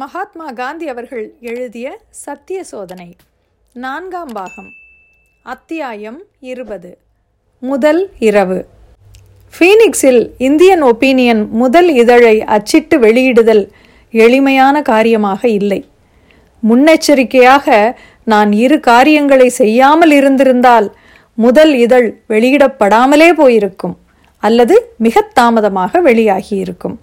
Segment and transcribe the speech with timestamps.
[0.00, 1.86] மகாத்மா காந்தி அவர்கள் எழுதிய
[2.24, 3.06] சத்திய சோதனை
[3.74, 4.68] நான்காம் பாகம்
[5.42, 6.18] அத்தியாயம்
[6.50, 6.90] இருபது
[7.62, 8.58] முதல் இரவு.
[9.54, 13.64] ஃபீனிக்ஸில் இந்தியன் ஒப்பீனியன் முதல் இதழை அச்சிட்டு வெளியிடுதல்
[14.14, 15.80] எளிமையான காரியமாக இல்லை.
[16.62, 17.96] முன்னெச்சரிக்கையாக
[18.32, 20.88] நான் இரு காரியங்களை செய்யாமல் இருந்திருந்தால்
[21.34, 23.98] முதல் இதழ் வெளியிடப்படாமலே போயிருக்கும்
[24.42, 26.98] அல்லது மிக தாமதமாக வெளியாகியிருக்கும்.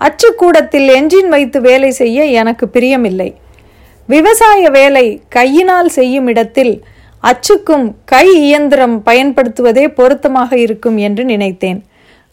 [0.00, 3.30] அச்சுக்கூடத்தில் என்ஜின் வைத்து வேலை செய்ய எனக்கு பிரியமில்லை.
[4.08, 5.06] விவசாய வேலை
[5.36, 6.74] கையினால் செய்யும் இடத்தில்
[7.24, 11.80] அச்சுக்கும் கை இயந்திரம் பயன்படுத்துவதே பொருத்தமாக இருக்கும் என்று நினைத்தேன்.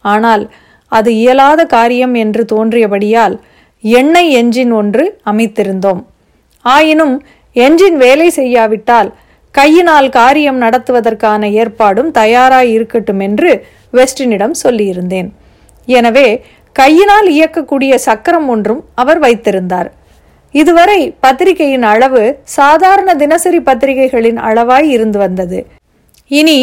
[0.06, 0.44] ஆனால்
[0.92, 3.36] அது இயலாத காரியம் என்று தோன்றியபடியால்
[3.84, 6.02] எண்ணெய் என்ஜின் ஒன்று அமைத்திருந்தோம்.
[6.66, 7.16] ஆயினும்
[7.56, 9.10] என்ஜின் வேலை செய்யாவிட்டால்
[9.56, 13.52] கையினால் காரியம் நடத்துவதற்கான ஏற்பாடும் தயாராய் இருக்கட்டும் என்று
[13.98, 15.30] வெஸ்டினிடம் சொல்லியிருந்தேன்.
[15.88, 16.28] எனவே
[16.76, 19.90] கையினால் இயக்கக்கூடிய சக்கரம் ஒன்றும் அவர் வைத்திருந்தார்.
[20.54, 25.60] இதுவரை பத்திரிகையின் அளவு சாதாரண தினசரி பத்திரிகைகளின் அளவாய் இருந்து வந்தது.
[26.40, 26.60] இனி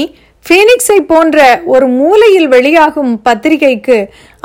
[0.47, 3.97] ஃபீனிக்ஸை போன்ற ஒரு மூலையில் வெளியாகும் பத்திரிகைக்கு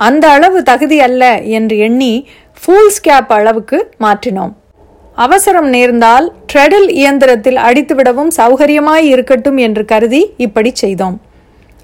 [0.08, 1.23] அந்த அளவு தகுதி அல்ல
[1.58, 2.14] என்று எண்ணி
[2.62, 4.54] ஃபூல்ஸ் கேப் அளவுக்கு மாற்றினோம்.
[5.26, 11.17] அவசரம் நேர்ந்தால் ட்ரெடில் இயந்திரத்தில் அடித்துவிடவும் சௌகரியமாய் இருக்கட்டும் என்று கருதி இப்படி செய்தோம்.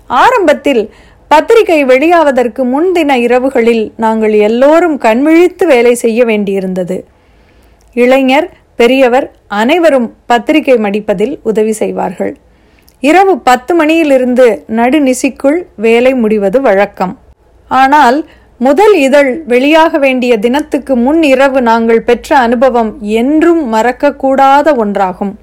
[0.09, 0.83] ஆரம்பத்தில்
[1.31, 6.97] பத்திரிகை வெளியாவதற்கு முன்தின இரவுகளில் நாங்கள் எல்லோரும் கண்விழித்து வேலை செய்ய வேண்டியிருந்தது.
[7.95, 12.33] இளைஞர் பெரியவர் அனைவரும் பத்திரிகை மடிப்பதில் உதவி செய்வார்கள்.
[13.03, 17.13] இரவு பத்து மணியிலிருந்து நடுநிசிக்குள் வேலை முடிவது வழக்கம்.
[17.71, 18.17] ஆனால்
[18.59, 25.33] முதல் இதழ் வெளியாக வேண்டிய தினத்துக்கு முன் இரவு நாங்கள் பெற்ற அனுபவம் என்றும் மறக்கக்கூடாத ஒன்றாகும்.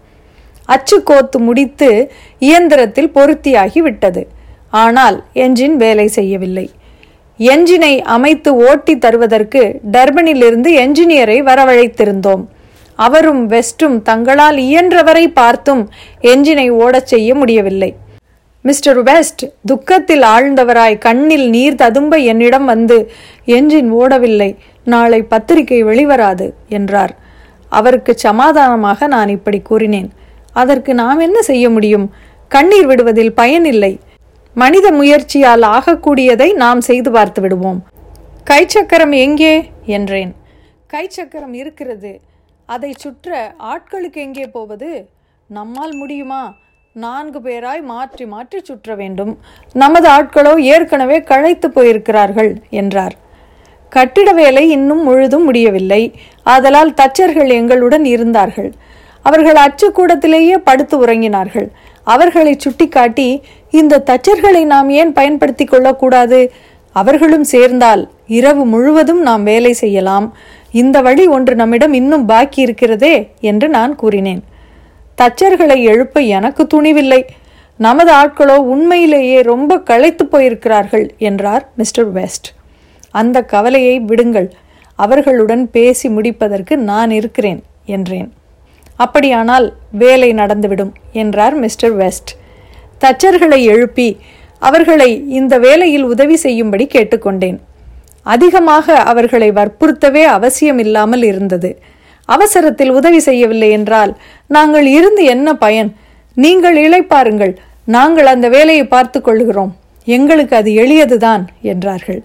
[0.68, 1.90] அச்சு கோத்து முடித்து
[2.38, 4.22] இயந்திரத்தில் பொருத்தியாகி விட்டது
[4.82, 6.66] ஆனால் என்ஜின் வேலை செய்யவில்லை.
[7.40, 9.62] என்ஜினை அமைத்து ஓட்டி தருவதற்கு
[9.94, 12.44] டர்பனிலிருந்து என்ஜினியரை வரவழைத்திருந்தோம்.
[12.98, 15.82] அவரும் வெஸ்டும் தங்களால் இயன்றவரை பார்த்தும்
[16.32, 17.90] என்ஜினை ஓடச் செய்ய முடியவில்லை.
[18.64, 22.96] மிஸ்டர் வெஸ்ட் துக்கத்தில் ஆழ்ந்தவராய் கண்ணில் நீர் ததும்ப என்னிடம் வந்து
[23.56, 24.50] என்ஜின் ஓடவில்லை
[24.92, 26.46] நாளை பத்திரிகை வெளிவராது
[26.78, 27.12] என்றார்.
[27.72, 30.08] அவருக்கு சமாதானமாக நான் இப்படி கூறினேன்.
[30.62, 32.06] அதற்கு நாம் என்ன செய்ய முடியும்?
[32.50, 33.92] கண்ணீர் விடுவதில் பயனில்லை
[34.54, 37.80] மனித முயற்சியால் ஆகக்கூடியதை நாம் செய்து பார்த்து விடுவோம்.
[38.50, 39.70] கைச்சக்கரம் எங்கே?
[39.86, 40.34] என்றேன்.
[40.92, 42.20] கைச்சக்கரம் இருக்கிறது.
[42.66, 45.10] அதை சுற்ற ஆட்களுக்கு எங்கே போவது?
[45.46, 46.54] நம்மால் முடியுமா?
[46.92, 49.38] நான்கு பேராய் மாற்றி மாற்றி சுற்ற வேண்டும்.
[49.72, 53.16] நமது ஆட்களோ ஏற்கனவே களைத்து போயிருக்கிறார்கள் என்றார்.
[53.88, 56.02] கட்டிட வேலை இன்னும் முழுதும் முடியவில்லை.
[56.42, 58.72] ஆதலால் தச்சர்கள் எங்களுடன் இருந்தார்கள்.
[59.22, 61.68] அவர்கள் அச்சுக்கூடத்திலேயே படுத்து உறங்கினார்கள்.
[62.04, 66.52] அவர்களை சுட்டிக்காட்டி இந்த தச்சர்களை நாம் ஏன் பயன்படுத்தி கொள்ளக்கூடாது?
[66.92, 70.36] அவர்களும் சேர்ந்தால் இரவு முழுவதும் நாம் வேலை செய்யலாம்.
[70.72, 74.42] இந்த வழி ஒன்று நம்மிடம் இன்னும் பாக்கி இருக்கிறதே என்று நான் கூறினேன்.
[75.22, 77.22] தச்சர்களை எழுப்ப எனக்கு துணிவில்லை.
[77.76, 82.46] நமது ஆட்களோ உண்மையிலேயே ரொம்ப களைத்து போயிருக்கிறார்கள் என்றார் மிஸ்டர் வெஸ்ட்.
[83.10, 84.52] அந்த கவலையை விடுங்கள்.
[84.98, 88.32] அவர்களுடன் பேசி முடிப்பதற்கு நான் இருக்கிறேன் என்றேன்.
[88.96, 89.66] அப்படியானால்
[90.02, 92.30] வேலை நடந்துவிடும் என்றார் மிஸ்டர் வெஸ்ட்.
[93.00, 94.08] தச்சர்களை எழுப்பி
[94.58, 97.58] அவர்களை இந்த வேலையில் உதவி செய்யும்படி கேட்டுக்கொண்டேன்.
[98.22, 101.70] அதிகமாக அவர்களை வற்புறுத்தவே அவசியமில்லாமல் இருந்தது.
[102.28, 104.12] அவசரத்தில் உதவி செய்யவில்லை என்றால்
[104.46, 105.90] நாங்கள் இருந்து என்ன பயன்?
[106.36, 107.54] நீங்கள் இழைப்பாருங்கள்.
[107.84, 109.72] நாங்கள் அந்த வேலையை பார்த்து கொள்கிறோம்.
[110.06, 112.22] எங்களுக்கு அது எளியதுதான் என்றார்கள்.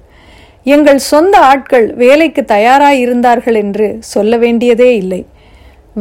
[0.63, 5.21] எங்கள் சொந்த ஆட்கள் வேலைக்கு தயாராக இருந்தார்கள் என்று சொல்ல வேண்டியதே இல்லை.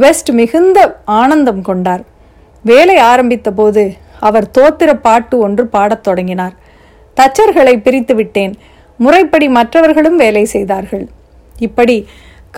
[0.03, 0.79] வெஸ்ட் மிகுந்த
[1.21, 2.03] ஆனந்தம் கொண்டார்.
[2.65, 3.83] வேலை ஆரம்பித்த போது
[4.29, 6.55] அவர் தோத்திர பாட்டு ஒன்று பாடத் தொடங்கினார்.
[7.17, 8.55] தச்சர்களை பிரித்து விட்டேன்.
[8.99, 11.07] முறைப்படி மற்றவர்களும் வேலை செய்தார்கள்.
[11.67, 11.97] இப்படி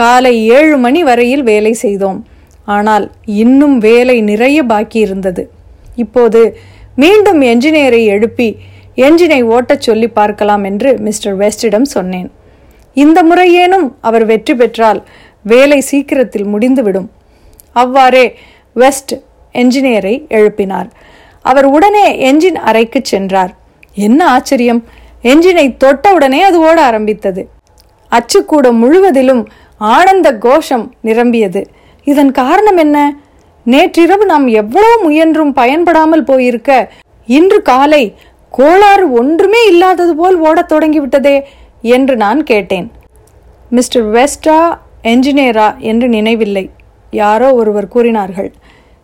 [0.01, 2.21] காலை ஏழு மணி வரையில் வேலை செய்தோம்.
[2.77, 3.07] ஆனால்
[3.43, 5.43] இன்னும் வேலை நிறைய பாக்கி இருந்தது.
[6.05, 6.41] இப்போது
[7.03, 8.49] மீண்டும் என்ஜினியரை எழுப்பி
[9.07, 12.29] என்ஜினை ஓட்டச் சொல்லி பார்க்கலாம் என்று மிஸ்டர் வெஸ்டிடம் சொன்னேன்.
[12.97, 15.01] இந்த முறையேனும் அவர் வெற்றி பெற்றால்
[15.53, 17.09] வேலை சீக்கிரத்தில் முடிந்துவிடும்.
[17.77, 18.25] அவ்வாறே
[18.77, 19.15] வெஸ்ட்
[19.55, 20.89] என்ஜினியரை எழுப்பினார்.
[21.45, 23.53] அவர் உடனே என்ஜின் அறைக்கு சென்றார்.
[23.97, 24.83] என்ன ஆச்சரியம்!
[25.25, 27.49] என்ஜினை தொட்டவுடனே அது ஓட ஆரம்பித்தது.
[28.13, 29.43] அச்சுக்கூடம் முழுவதிலும்
[29.81, 31.63] ஆனந்த கோஷம் நிரம்பியது.
[32.07, 32.97] இதன் காரணம் என்ன?
[33.67, 36.71] நேற்றிரவு நாம் எவ்வளவு முயன்றும் பயன்படாமல் போயிருக்க
[37.29, 38.03] இன்று காலை
[38.55, 41.37] கோளாறு ஒன்றுமே இல்லாதது போல் ஓடத் தொடங்கிவிட்டதே
[41.83, 42.87] என்று நான் கேட்டேன்.
[43.71, 44.59] மிஸ்டர் வெஸ்டா
[45.05, 46.65] என்ஜினியரா என்று நினைவில்லை.
[47.11, 48.53] யாரோ ஒருவர் கூறினார்கள்.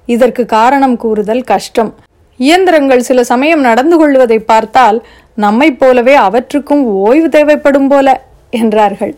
[0.06, 1.94] இதற்கு காரணம் கூறுதல் கஷ்டம்.
[2.36, 9.14] இயந்திரங்கள் சில சமயம் நடந்து கொள்வதை பார்த்தால் நம்மைப் போலவே அவற்றுக்கும் ஓய்வு தேவைப்படும் போல என்றார்கள்.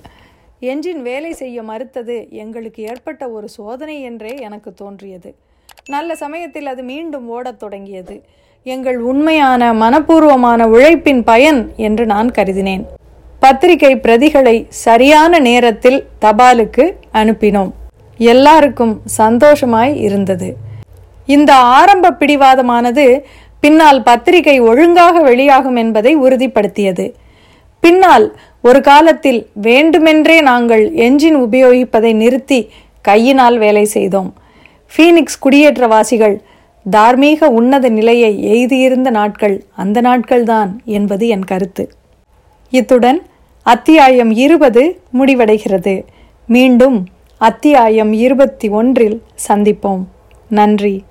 [0.60, 5.34] என்ஜின் வேலை செய்ய மறுத்தது எங்களுக்கு ஏற்பட்ட ஒரு சோதனை என்றே எனக்கு தோன்றியது.
[5.86, 8.22] நல்ல சமயத்தில் அது மீண்டும் ஓடத் தொடங்கியது.
[8.62, 12.84] எங்கள் உண்மையான மனப்பூர்வமான உழைப்பின் பயன் என்று நான் கருதினேன்.
[13.40, 17.70] பத்திரிகை பிரதிகளை சரியான நேரத்தில் தபாலுக்கு அனுப்பினோம்.
[18.18, 20.56] எல்லாருக்கும் சந்தோஷமாய் இருந்தது.
[21.26, 23.20] இந்த ஆரம்ப பிடிவாதமானது
[23.60, 27.12] பின்னால் பத்திரிகை ஒழுங்காக வெளியாகும் என்பதை உறுதிப்படுத்தியது.
[27.80, 32.70] பின்னால் ஒரு காலத்தில் வேண்டுமென்றே நாங்கள் என்ஜின் உபயோகிப்பதை நிறுத்தி
[33.00, 34.34] கையினால் வேலை செய்தோம்.
[34.96, 36.36] ஃபீனிக்ஸ் குடியேற்றவாசிகள்
[36.90, 41.92] தார்மீக உன்னத நிலையை எய்தியிருந்த நாட்கள் அந்த நாட்கள்தான் என்பது என் கருத்து.
[42.70, 43.22] இத்துடன்
[43.62, 46.02] அத்தியாயம் இருபது முடிவடைகிறது.
[46.46, 47.06] மீண்டும்
[47.40, 50.04] அத்தியாயம் இருபத்தி ஒன்றில் சந்திப்போம்.
[50.48, 51.04] நன்றி.